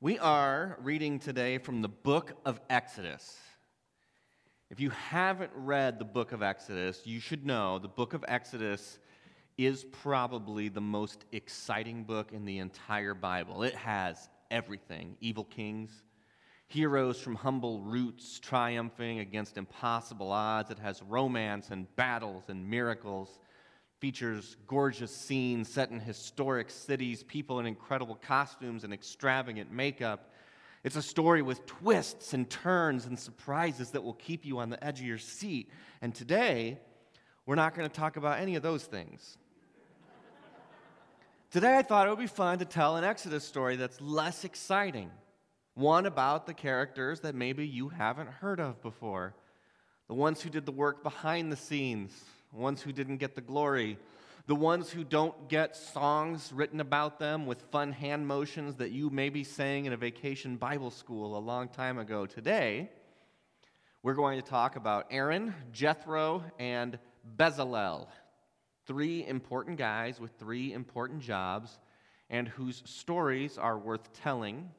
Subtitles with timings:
[0.00, 3.36] We are reading today from the book of Exodus.
[4.70, 9.00] If you haven't read the book of Exodus, you should know the book of Exodus
[9.56, 13.64] is probably the most exciting book in the entire Bible.
[13.64, 16.04] It has everything evil kings,
[16.68, 20.70] heroes from humble roots triumphing against impossible odds.
[20.70, 23.40] It has romance and battles and miracles.
[24.00, 30.32] Features gorgeous scenes set in historic cities, people in incredible costumes and extravagant makeup.
[30.84, 34.82] It's a story with twists and turns and surprises that will keep you on the
[34.84, 35.70] edge of your seat.
[36.00, 36.78] And today,
[37.44, 39.36] we're not going to talk about any of those things.
[41.50, 45.10] today, I thought it would be fun to tell an Exodus story that's less exciting.
[45.74, 49.34] One about the characters that maybe you haven't heard of before,
[50.06, 52.12] the ones who did the work behind the scenes,
[52.52, 53.98] ones who didn't get the glory,
[54.46, 59.10] the ones who don't get songs written about them with fun hand motions that you
[59.10, 62.24] maybe sang in a vacation Bible school a long time ago.
[62.24, 62.90] Today,
[64.02, 66.98] we're going to talk about Aaron, Jethro, and
[67.36, 68.06] Bezalel.
[68.86, 71.78] Three important guys with three important jobs
[72.30, 74.70] and whose stories are worth telling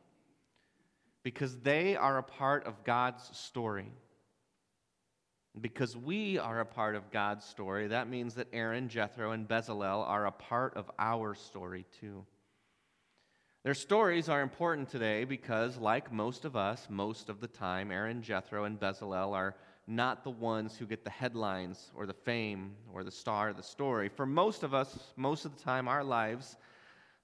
[1.21, 3.91] because they are a part of God's story.
[5.59, 10.07] Because we are a part of God's story, that means that Aaron, Jethro, and Bezalel
[10.07, 12.25] are a part of our story too.
[13.63, 18.21] Their stories are important today because, like most of us, most of the time, Aaron,
[18.21, 23.03] Jethro, and Bezalel are not the ones who get the headlines or the fame or
[23.03, 24.07] the star of the story.
[24.07, 26.55] For most of us, most of the time, our lives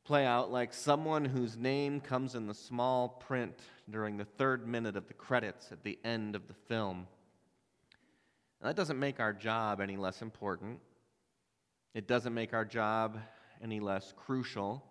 [0.03, 3.57] play out like someone whose name comes in the small print
[3.89, 7.07] during the third minute of the credits at the end of the film.
[8.61, 10.79] Now, that doesn't make our job any less important.
[11.93, 13.19] It doesn't make our job
[13.61, 14.83] any less crucial.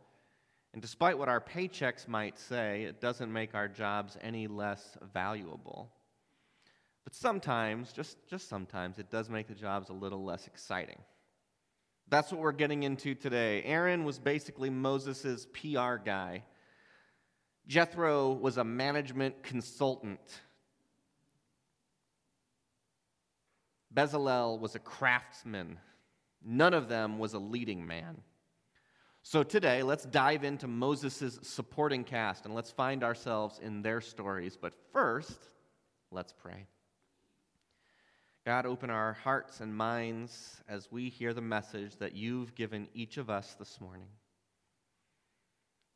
[0.73, 5.93] And despite what our paychecks might say, it doesn't make our jobs any less valuable.
[7.05, 10.99] But sometimes, just, just sometimes, it does make the jobs a little less exciting.
[12.09, 13.63] That's what we're getting into today.
[13.63, 16.43] Aaron was basically Moses' PR guy.
[17.67, 20.21] Jethro was a management consultant.
[23.95, 25.79] Bezalel was a craftsman.
[26.45, 28.21] None of them was a leading man.
[29.23, 34.59] So today, let's dive into Moses' supporting cast and let's find ourselves in their stories.
[34.61, 35.49] But first,
[36.11, 36.67] let's pray.
[38.45, 43.17] God, open our hearts and minds as we hear the message that you've given each
[43.17, 44.09] of us this morning.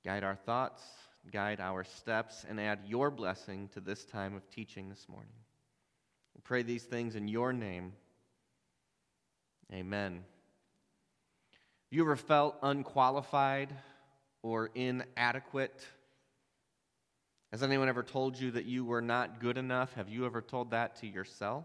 [0.03, 0.82] Guide our thoughts,
[1.31, 5.34] guide our steps, and add your blessing to this time of teaching this morning.
[6.38, 7.94] We pray these things in your name.
[9.72, 10.12] Amen.
[10.12, 13.75] Have you ever felt unqualified
[14.43, 15.84] or inadequate?
[17.50, 19.93] Has anyone ever told you that you were not good enough?
[19.94, 21.65] Have you ever told that to yourself?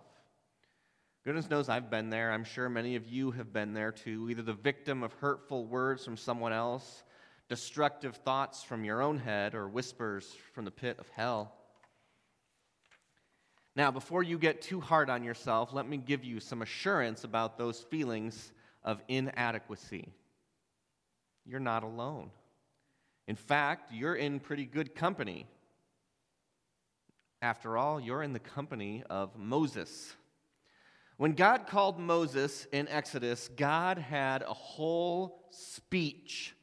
[1.23, 2.31] Goodness knows I've been there.
[2.31, 6.03] I'm sure many of you have been there too, either the victim of hurtful words
[6.03, 7.03] from someone else,
[7.47, 11.53] destructive thoughts from your own head, or whispers from the pit of hell.
[13.75, 17.57] Now, before you get too hard on yourself, let me give you some assurance about
[17.57, 18.51] those feelings
[18.83, 20.09] of inadequacy.
[21.45, 22.29] You're not alone.
[23.27, 25.47] In fact, you're in pretty good company.
[27.41, 30.15] After all, you're in the company of Moses.
[31.17, 36.55] When God called Moses in Exodus, God had a whole speech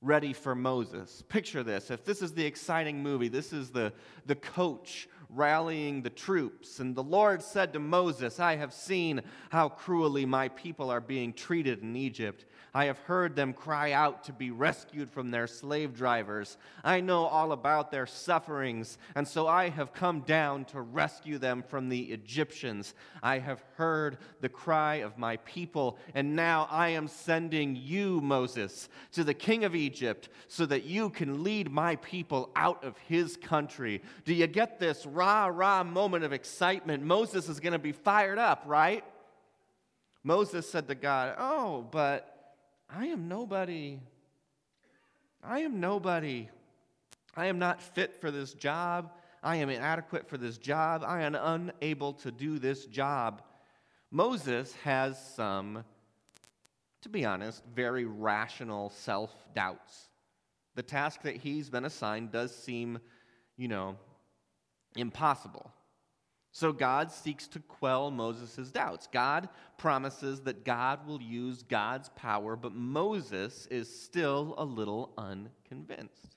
[0.00, 1.22] ready for Moses.
[1.28, 1.90] Picture this.
[1.90, 3.92] If this is the exciting movie, this is the,
[4.26, 6.78] the coach rallying the troops.
[6.78, 11.32] And the Lord said to Moses, I have seen how cruelly my people are being
[11.32, 12.44] treated in Egypt.
[12.74, 16.56] I have heard them cry out to be rescued from their slave drivers.
[16.82, 21.62] I know all about their sufferings, and so I have come down to rescue them
[21.62, 22.94] from the Egyptians.
[23.22, 28.88] I have heard the cry of my people, and now I am sending you, Moses,
[29.12, 33.36] to the king of Egypt so that you can lead my people out of his
[33.36, 34.00] country.
[34.24, 37.02] Do you get this rah rah moment of excitement?
[37.02, 39.04] Moses is going to be fired up, right?
[40.24, 42.31] Moses said to God, Oh, but
[42.94, 44.00] I am nobody.
[45.42, 46.50] I am nobody.
[47.34, 49.12] I am not fit for this job.
[49.42, 51.02] I am inadequate for this job.
[51.06, 53.42] I am unable to do this job.
[54.10, 55.84] Moses has some,
[57.00, 60.10] to be honest, very rational self doubts.
[60.74, 62.98] The task that he's been assigned does seem,
[63.56, 63.96] you know,
[64.96, 65.72] impossible.
[66.54, 69.08] So God seeks to quell Moses' doubts.
[69.10, 76.36] God promises that God will use God's power, but Moses is still a little unconvinced.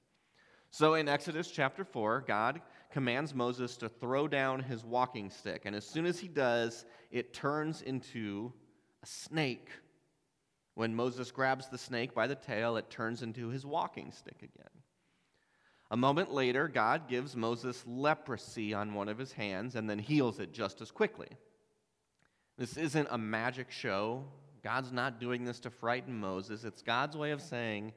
[0.71, 5.63] So in Exodus chapter 4, God commands Moses to throw down his walking stick.
[5.65, 8.53] And as soon as he does, it turns into
[9.03, 9.69] a snake.
[10.75, 14.71] When Moses grabs the snake by the tail, it turns into his walking stick again.
[15.91, 20.39] A moment later, God gives Moses leprosy on one of his hands and then heals
[20.39, 21.27] it just as quickly.
[22.57, 24.23] This isn't a magic show.
[24.63, 26.63] God's not doing this to frighten Moses.
[26.63, 27.93] It's God's way of saying,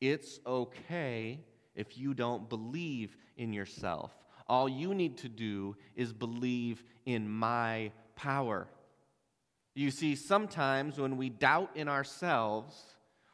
[0.00, 1.40] it's okay
[1.74, 4.12] if you don't believe in yourself.
[4.46, 8.68] All you need to do is believe in my power.
[9.74, 12.74] You see, sometimes when we doubt in ourselves,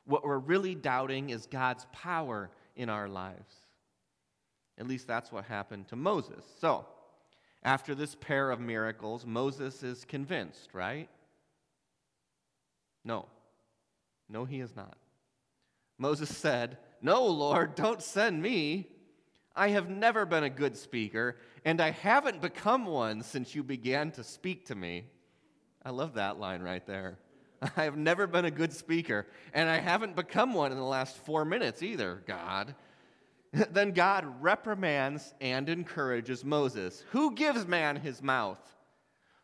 [0.04, 3.65] what we're really doubting is God's power in our lives.
[4.78, 6.44] At least that's what happened to Moses.
[6.60, 6.86] So,
[7.62, 11.08] after this pair of miracles, Moses is convinced, right?
[13.04, 13.26] No.
[14.28, 14.96] No, he is not.
[15.98, 18.88] Moses said, no, Lord, don't send me.
[19.54, 24.10] I have never been a good speaker, and I haven't become one since you began
[24.12, 25.06] to speak to me.
[25.82, 27.18] I love that line right there.
[27.76, 31.16] I have never been a good speaker, and I haven't become one in the last
[31.16, 32.74] four minutes either, God.
[33.70, 37.04] then God reprimands and encourages Moses.
[37.10, 38.60] Who gives man his mouth?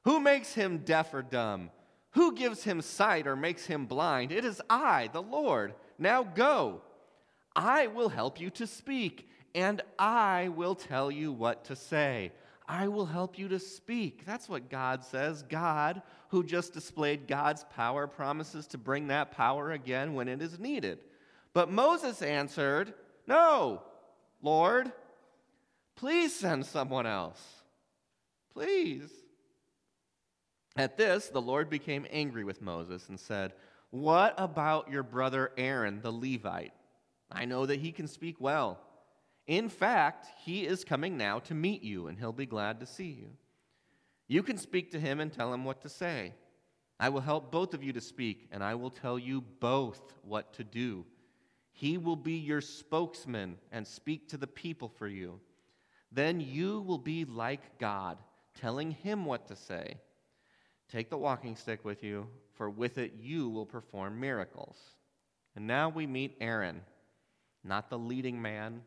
[0.05, 1.71] Who makes him deaf or dumb?
[2.13, 4.33] Who gives him sight or makes him blind?
[4.33, 5.75] It is I, the Lord.
[5.99, 6.83] Now go.
[7.55, 12.33] I will help you to speak, and I will tell you what to say.
[12.69, 14.25] I will help you to speak.
[14.27, 15.43] That's what God says.
[15.43, 20.59] God, who just displayed God's power, promises to bring that power again when it is
[20.59, 20.99] needed.
[21.55, 22.95] But Moses answered,
[23.27, 23.83] No,
[24.43, 24.93] Lord,
[25.97, 27.41] please send someone else.
[28.53, 29.09] Please.
[30.77, 33.53] At this, the Lord became angry with Moses and said,
[33.91, 36.73] What about your brother Aaron the Levite?
[37.31, 38.79] I know that he can speak well.
[39.47, 43.11] In fact, he is coming now to meet you, and he'll be glad to see
[43.11, 43.31] you.
[44.29, 46.33] You can speak to him and tell him what to say.
[47.01, 50.53] I will help both of you to speak, and I will tell you both what
[50.55, 51.05] to do.
[51.73, 55.41] He will be your spokesman and speak to the people for you.
[56.13, 58.19] Then you will be like God,
[58.61, 59.97] telling him what to say.
[60.89, 64.77] Take the walking stick with you, for with it you will perform miracles.
[65.57, 66.83] And now we meet Aaron
[67.65, 68.83] not the leading man,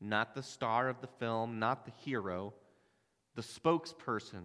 [0.00, 2.52] not the star of the film, not the hero,
[3.34, 4.42] the spokesperson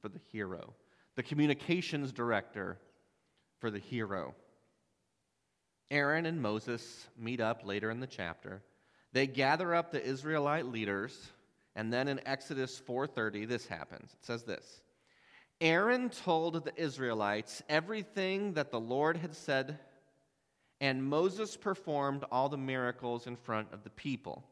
[0.00, 0.74] for the hero,
[1.14, 2.78] the communications director
[3.58, 4.34] for the hero.
[5.90, 8.62] Aaron and Moses meet up later in the chapter.
[9.12, 11.32] They gather up the Israelite leaders,
[11.76, 14.12] and then in Exodus 4:30 this happens.
[14.12, 14.80] It says this:
[15.60, 19.78] Aaron told the Israelites everything that the Lord had said
[20.80, 24.44] and Moses performed all the miracles in front of the people.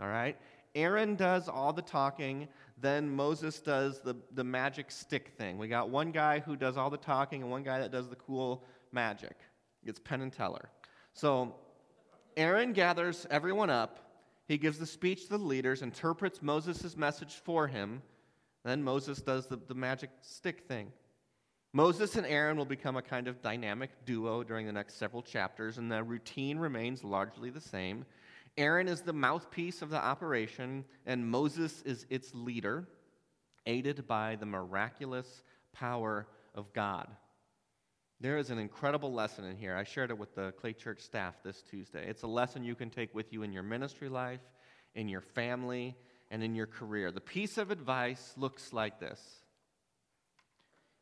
[0.00, 0.36] All right?
[0.74, 2.48] Aaron does all the talking,
[2.78, 5.56] then Moses does the, the magic stick thing.
[5.56, 8.16] We got one guy who does all the talking and one guy that does the
[8.16, 9.36] cool magic.
[9.84, 10.70] It's Penn and Teller.
[11.12, 11.54] So
[12.36, 14.06] Aaron gathers everyone up.
[14.46, 18.02] He gives the speech to the leaders, interprets Moses' message for him.
[18.64, 20.92] Then Moses does the, the magic stick thing.
[21.72, 25.78] Moses and Aaron will become a kind of dynamic duo during the next several chapters,
[25.78, 28.04] and the routine remains largely the same.
[28.58, 32.88] Aaron is the mouthpiece of the operation, and Moses is its leader,
[33.66, 37.06] aided by the miraculous power of God.
[38.22, 39.74] There is an incredible lesson in here.
[39.74, 42.06] I shared it with the Clay Church staff this Tuesday.
[42.06, 44.42] It's a lesson you can take with you in your ministry life,
[44.94, 45.96] in your family,
[46.30, 47.10] and in your career.
[47.10, 49.20] The piece of advice looks like this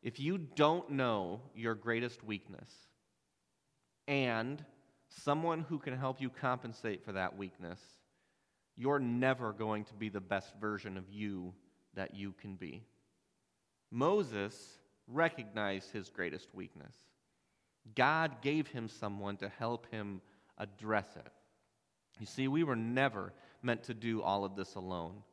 [0.01, 2.69] if you don't know your greatest weakness
[4.07, 4.63] and
[5.09, 7.81] someone who can help you compensate for that weakness,
[8.77, 11.53] you're never going to be the best version of you
[11.95, 12.85] that you can be.
[13.91, 14.55] Moses
[15.07, 16.95] recognized his greatest weakness.
[17.95, 20.21] God gave him someone to help him
[20.57, 21.31] address it.
[22.19, 25.23] You see, we were never meant to do all of this alone.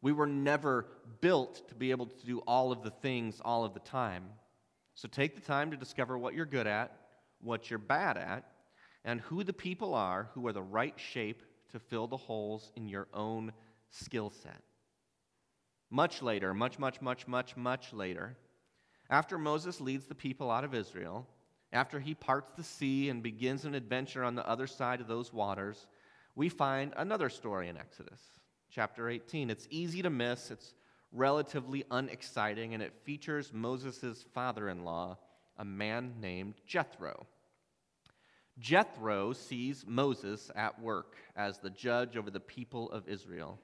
[0.00, 0.86] We were never
[1.20, 4.24] built to be able to do all of the things all of the time.
[4.94, 6.96] So take the time to discover what you're good at,
[7.40, 8.44] what you're bad at,
[9.04, 11.42] and who the people are who are the right shape
[11.72, 13.52] to fill the holes in your own
[13.90, 14.62] skill set.
[15.90, 18.36] Much later, much, much, much, much, much later,
[19.08, 21.26] after Moses leads the people out of Israel,
[21.76, 25.32] after he parts the sea and begins an adventure on the other side of those
[25.32, 25.86] waters,
[26.34, 28.20] we find another story in Exodus
[28.70, 29.50] chapter 18.
[29.50, 30.74] It's easy to miss, it's
[31.12, 35.18] relatively unexciting, and it features Moses' father in law,
[35.56, 37.26] a man named Jethro.
[38.58, 43.58] Jethro sees Moses at work as the judge over the people of Israel.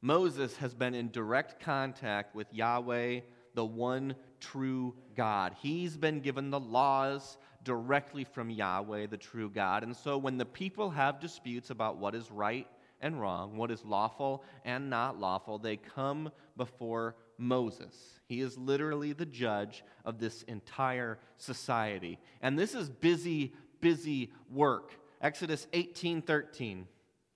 [0.00, 3.20] Moses has been in direct contact with Yahweh,
[3.54, 5.54] the one true God.
[5.60, 9.82] He's been given the laws directly from Yahweh, the true God.
[9.82, 12.66] And so when the people have disputes about what is right
[13.00, 17.94] and wrong, what is lawful and not lawful, they come before Moses.
[18.26, 22.18] He is literally the judge of this entire society.
[22.42, 24.92] And this is busy, busy work.
[25.20, 26.86] Exodus 18 13.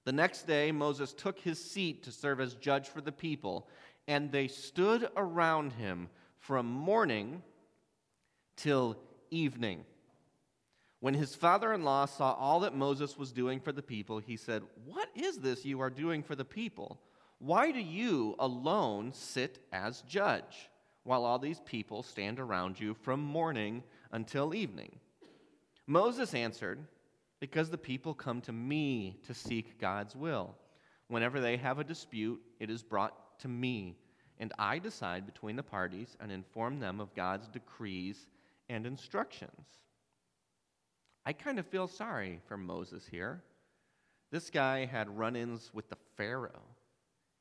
[0.05, 3.69] The next day, Moses took his seat to serve as judge for the people,
[4.09, 6.09] and they stood around him
[6.41, 7.41] from morning
[8.57, 8.99] till
[9.31, 9.85] evening.
[11.03, 14.37] When his father in law saw all that Moses was doing for the people, he
[14.37, 17.01] said, What is this you are doing for the people?
[17.41, 20.71] Why do you alone sit as judge,
[21.03, 23.83] while all these people stand around you from morning
[24.13, 24.95] until evening?
[25.89, 26.79] Moses answered,
[27.41, 30.55] Because the people come to me to seek God's will.
[31.09, 33.97] Whenever they have a dispute, it is brought to me,
[34.39, 38.29] and I decide between the parties and inform them of God's decrees
[38.69, 39.81] and instructions.
[41.25, 43.43] I kind of feel sorry for Moses here.
[44.31, 46.63] This guy had run ins with the Pharaoh.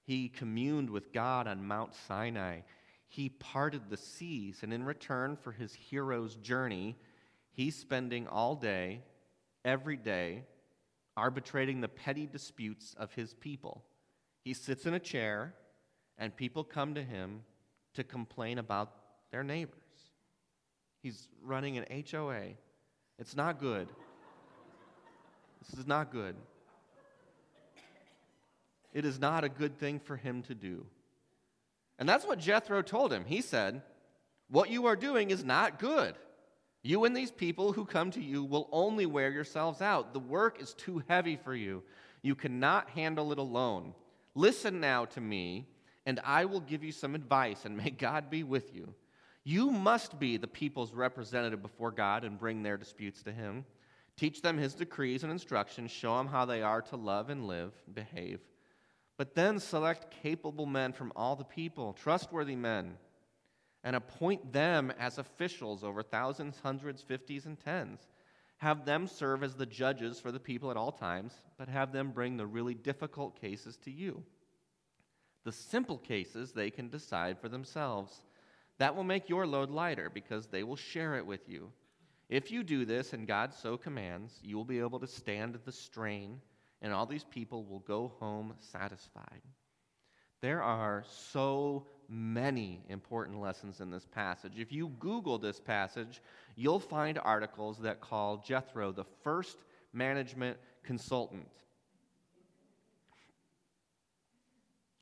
[0.03, 2.59] He communed with God on Mount Sinai.
[3.07, 6.95] He parted the seas, and in return for his hero's journey,
[7.51, 9.01] he's spending all day,
[9.65, 10.43] every day,
[11.17, 13.83] arbitrating the petty disputes of his people.
[14.43, 15.55] He sits in a chair,
[16.17, 17.43] and people come to him
[17.93, 18.93] to complain about
[19.31, 19.77] their neighbors.
[21.01, 22.55] He's running an HOA
[23.19, 23.87] it's not good.
[25.59, 26.35] This is not good.
[28.93, 30.85] It is not a good thing for him to do.
[31.97, 33.25] And that's what Jethro told him.
[33.25, 33.81] He said,
[34.49, 36.15] What you are doing is not good.
[36.83, 40.13] You and these people who come to you will only wear yourselves out.
[40.13, 41.83] The work is too heavy for you.
[42.23, 43.93] You cannot handle it alone.
[44.33, 45.67] Listen now to me,
[46.05, 48.93] and I will give you some advice, and may God be with you.
[49.43, 53.65] You must be the people's representative before God and bring their disputes to Him.
[54.17, 57.73] Teach them His decrees and instructions, show them how they are to love and live,
[57.91, 58.39] behave.
[59.17, 62.97] But then select capable men from all the people, trustworthy men,
[63.83, 68.07] and appoint them as officials over thousands, hundreds, fifties, and tens.
[68.57, 72.11] Have them serve as the judges for the people at all times, but have them
[72.11, 74.23] bring the really difficult cases to you.
[75.43, 78.21] The simple cases they can decide for themselves.
[78.81, 81.71] That will make your load lighter because they will share it with you.
[82.29, 85.71] If you do this, and God so commands, you will be able to stand the
[85.71, 86.41] strain,
[86.81, 89.43] and all these people will go home satisfied.
[90.41, 94.53] There are so many important lessons in this passage.
[94.57, 96.19] If you Google this passage,
[96.55, 99.57] you'll find articles that call Jethro the first
[99.93, 101.51] management consultant.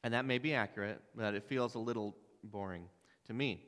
[0.03, 2.83] And that may be accurate, but it feels a little boring
[3.27, 3.67] to me.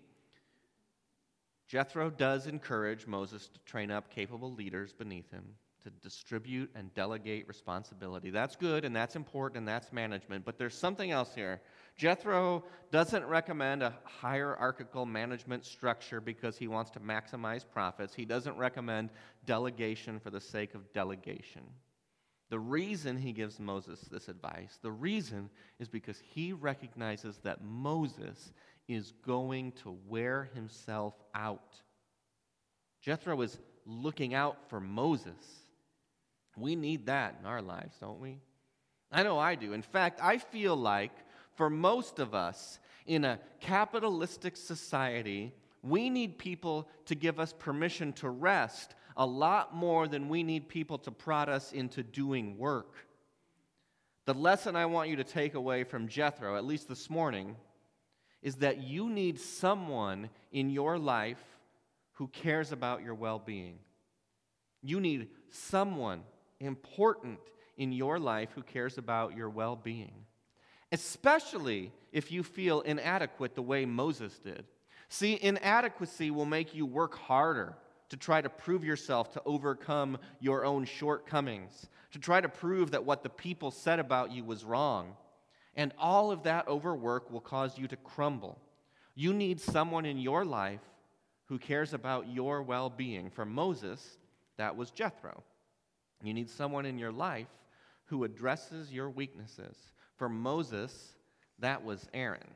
[1.71, 5.45] Jethro does encourage Moses to train up capable leaders beneath him,
[5.81, 8.29] to distribute and delegate responsibility.
[8.29, 11.61] That's good and that's important and that's management, but there's something else here.
[11.95, 18.13] Jethro doesn't recommend a hierarchical management structure because he wants to maximize profits.
[18.13, 19.09] He doesn't recommend
[19.45, 21.63] delegation for the sake of delegation.
[22.49, 25.49] The reason he gives Moses this advice, the reason
[25.79, 28.51] is because he recognizes that Moses
[28.93, 31.75] is going to wear himself out.
[33.01, 35.33] Jethro is looking out for Moses.
[36.57, 38.39] We need that in our lives, don't we?
[39.11, 39.73] I know I do.
[39.73, 41.11] In fact, I feel like
[41.55, 48.13] for most of us in a capitalistic society, we need people to give us permission
[48.13, 52.95] to rest a lot more than we need people to prod us into doing work.
[54.25, 57.55] The lesson I want you to take away from Jethro, at least this morning,
[58.41, 61.41] is that you need someone in your life
[62.13, 63.79] who cares about your well being.
[64.81, 66.23] You need someone
[66.59, 67.39] important
[67.77, 70.13] in your life who cares about your well being,
[70.91, 74.65] especially if you feel inadequate the way Moses did.
[75.09, 77.75] See, inadequacy will make you work harder
[78.09, 83.05] to try to prove yourself to overcome your own shortcomings, to try to prove that
[83.05, 85.15] what the people said about you was wrong.
[85.75, 88.59] And all of that overwork will cause you to crumble.
[89.15, 90.81] You need someone in your life
[91.45, 93.29] who cares about your well being.
[93.29, 94.17] For Moses,
[94.57, 95.43] that was Jethro.
[96.23, 97.47] You need someone in your life
[98.05, 99.75] who addresses your weaknesses.
[100.17, 101.13] For Moses,
[101.59, 102.53] that was Aaron.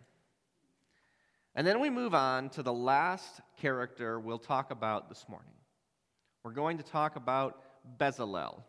[1.56, 5.54] And then we move on to the last character we'll talk about this morning.
[6.44, 7.62] We're going to talk about
[7.98, 8.62] Bezalel,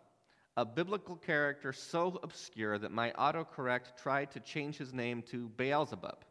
[0.57, 6.25] a biblical character so obscure that my autocorrect tried to change his name to Beelzebub.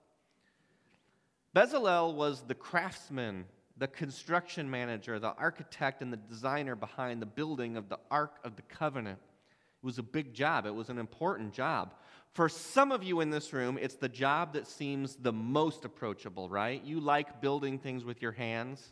[1.55, 3.45] Bezalel was the craftsman,
[3.77, 8.55] the construction manager, the architect, and the designer behind the building of the Ark of
[8.55, 9.19] the Covenant.
[9.21, 11.93] It was a big job, it was an important job.
[12.33, 16.49] For some of you in this room, it's the job that seems the most approachable,
[16.49, 16.83] right?
[16.83, 18.91] You like building things with your hands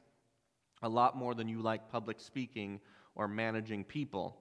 [0.82, 2.80] a lot more than you like public speaking
[3.16, 4.38] or managing people.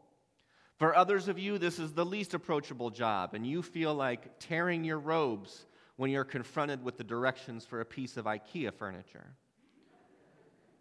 [0.78, 4.84] For others of you, this is the least approachable job, and you feel like tearing
[4.84, 9.34] your robes when you're confronted with the directions for a piece of IKEA furniture.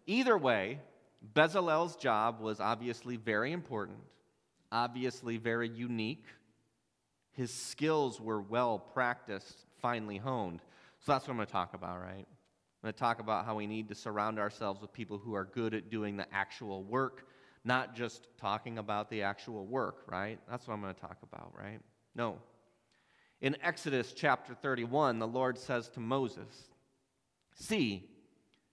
[0.06, 0.80] Either way,
[1.34, 3.98] Bezalel's job was obviously very important,
[4.72, 6.24] obviously very unique.
[7.32, 10.60] His skills were well practiced, finely honed.
[11.00, 12.26] So that's what I'm going to talk about, right?
[12.82, 15.44] I'm going to talk about how we need to surround ourselves with people who are
[15.44, 17.28] good at doing the actual work,
[17.64, 20.38] not just talking about the actual work, right?
[20.50, 21.80] That's what I'm going to talk about, right?
[22.14, 22.38] No,
[23.42, 26.68] in Exodus chapter 31, the Lord says to Moses,
[27.56, 28.08] See,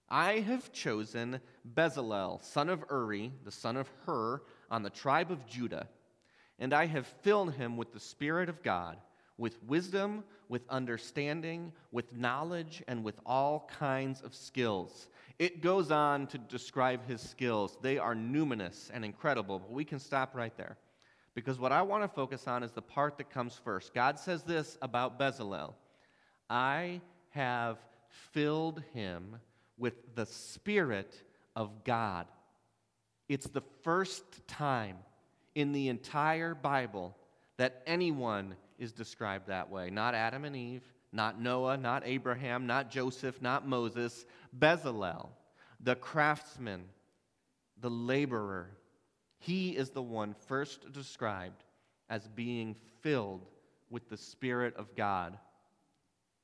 [0.08, 1.42] I have chosen
[1.74, 5.88] Bezalel, son of Uri, the son of Hur, on the tribe of Judah,
[6.60, 8.98] and I have filled him with the Spirit of God,
[9.40, 15.08] with wisdom, with understanding, with knowledge, and with all kinds of skills.
[15.38, 17.78] It goes on to describe his skills.
[17.82, 20.76] They are numerous and incredible, but we can stop right there.
[21.36, 23.94] Because what I want to focus on is the part that comes first.
[23.94, 25.76] God says this about Bezalel
[26.50, 27.78] I have
[28.10, 29.38] filled him
[29.78, 31.22] with the Spirit
[31.56, 32.26] of God.
[33.30, 34.98] It's the first time
[35.54, 37.16] in the entire Bible
[37.58, 39.90] that anyone is described that way.
[39.90, 44.26] Not Adam and Eve, not Noah, not Abraham, not Joseph, not Moses.
[44.58, 45.30] Bezalel,
[45.82, 46.86] the craftsman,
[47.80, 48.72] the laborer,
[49.40, 51.64] he is the one first described
[52.10, 53.46] as being filled
[53.90, 55.38] with the Spirit of God.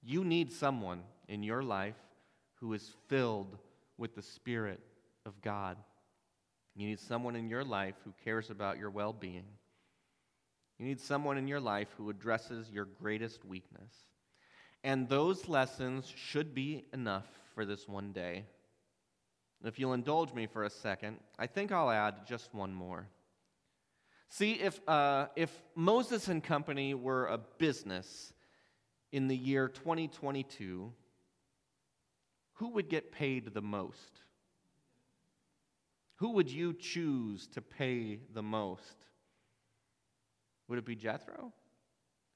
[0.01, 1.95] You need someone in your life
[2.55, 3.57] who is filled
[3.97, 4.79] with the Spirit
[5.25, 5.77] of God.
[6.75, 9.45] You need someone in your life who cares about your well being.
[10.77, 13.91] You need someone in your life who addresses your greatest weakness.
[14.83, 18.45] And those lessons should be enough for this one day.
[19.63, 23.07] If you'll indulge me for a second, I think I'll add just one more.
[24.29, 28.33] See, if, uh, if Moses and Company were a business
[29.11, 30.91] in the year 2022,
[32.53, 34.21] who would get paid the most?
[36.15, 39.05] Who would you choose to pay the most?
[40.67, 41.53] Would it be Jethro?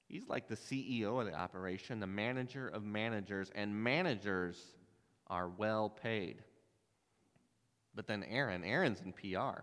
[0.08, 4.74] He's like the CEO of the operation, the manager of managers, and managers
[5.28, 6.44] are well paid.
[7.94, 9.62] But then Aaron, Aaron's in PR.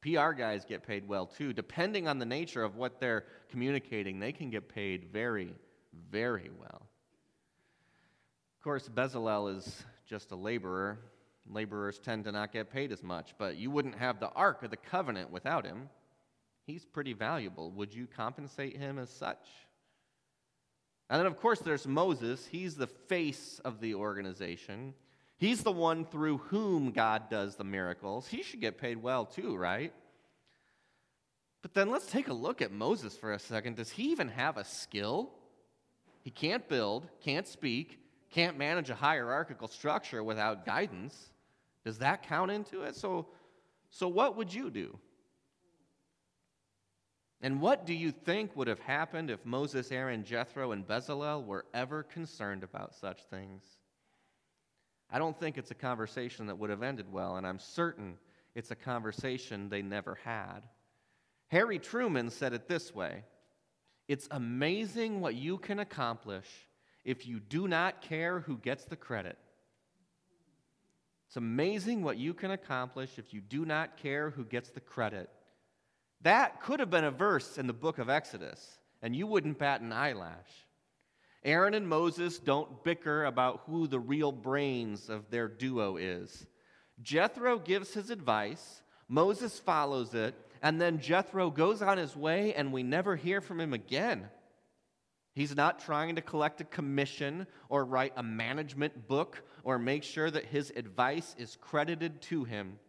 [0.00, 1.52] PR guys get paid well too.
[1.52, 5.54] Depending on the nature of what they're communicating, they can get paid very,
[6.10, 6.86] very well.
[8.56, 10.98] Of course, Bezalel is just a laborer.
[11.50, 14.70] Laborers tend to not get paid as much, but you wouldn't have the Ark of
[14.70, 15.88] the Covenant without him.
[16.68, 17.70] He's pretty valuable.
[17.72, 19.48] Would you compensate him as such?
[21.08, 22.46] And then, of course, there's Moses.
[22.46, 24.92] He's the face of the organization.
[25.38, 28.28] He's the one through whom God does the miracles.
[28.28, 29.94] He should get paid well too, right?
[31.62, 33.76] But then let's take a look at Moses for a second.
[33.76, 35.30] Does he even have a skill?
[36.20, 37.98] He can't build, can't speak,
[38.30, 41.30] can't manage a hierarchical structure without guidance.
[41.82, 42.94] Does that count into it?
[42.94, 43.28] So,
[43.88, 44.98] so what would you do?
[47.40, 51.66] And what do you think would have happened if Moses, Aaron, Jethro, and Bezalel were
[51.72, 53.62] ever concerned about such things?
[55.10, 58.18] I don't think it's a conversation that would have ended well, and I'm certain
[58.54, 60.60] it's a conversation they never had.
[61.48, 63.22] Harry Truman said it this way
[64.08, 66.46] It's amazing what you can accomplish
[67.04, 69.38] if you do not care who gets the credit.
[71.28, 75.30] It's amazing what you can accomplish if you do not care who gets the credit.
[76.22, 79.80] That could have been a verse in the book of Exodus, and you wouldn't bat
[79.80, 80.66] an eyelash.
[81.44, 86.46] Aaron and Moses don't bicker about who the real brains of their duo is.
[87.00, 92.72] Jethro gives his advice, Moses follows it, and then Jethro goes on his way, and
[92.72, 94.28] we never hear from him again.
[95.34, 100.28] He's not trying to collect a commission or write a management book or make sure
[100.28, 102.80] that his advice is credited to him.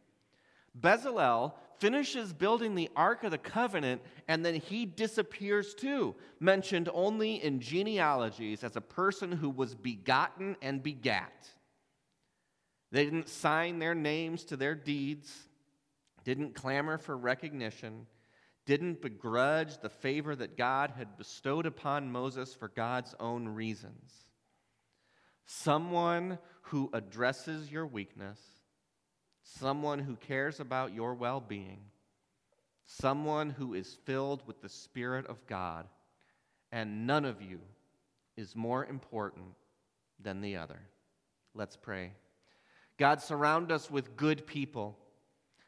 [0.78, 7.44] Bezalel finishes building the Ark of the Covenant, and then he disappears too, mentioned only
[7.44, 11.50] in genealogies as a person who was begotten and begat.
[12.92, 15.32] They didn't sign their names to their deeds,
[16.24, 18.08] didn't clamor for recognition,
[18.65, 24.12] didn't begrudge the favor that God had bestowed upon Moses for God's own reasons.
[25.46, 28.39] Someone who addresses your weakness,
[29.57, 31.79] someone who cares about your well being,
[32.85, 35.88] someone who is filled with the Spirit of God,
[36.71, 37.59] and none of you
[38.38, 39.53] is more important
[40.19, 40.79] than the other.
[41.53, 42.12] Let's pray.
[42.97, 44.97] God, surround us with good people.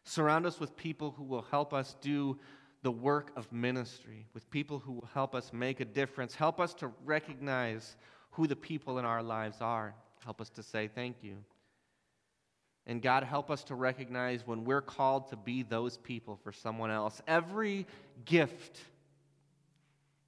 [0.04, 2.38] Surround us with people who will help us do
[2.84, 6.34] the work of ministry, with people who will help us make a difference.
[6.34, 7.96] Help us to recognize
[8.32, 9.94] who the people in our lives are.
[10.24, 11.38] Help us to say thank you.
[12.88, 16.90] And God, help us to recognize when we're called to be those people for someone
[16.90, 17.22] else.
[17.28, 17.86] Every
[18.26, 18.80] gift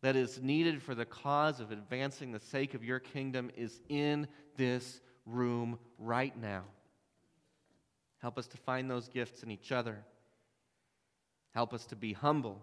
[0.01, 4.27] that is needed for the cause of advancing the sake of your kingdom is in
[4.57, 6.63] this room right now.
[8.21, 9.97] Help us to find those gifts in each other.
[11.53, 12.61] Help us to be humble.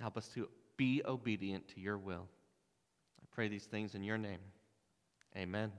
[0.00, 2.26] Help us to be obedient to your will.
[3.20, 4.40] I pray these things in your name.
[5.36, 5.72] Amen.